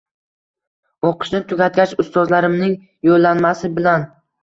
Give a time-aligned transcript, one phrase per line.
[1.09, 2.77] O’qishni tugatgach, ustozlarimning
[3.11, 4.13] yo’llanmasi bilan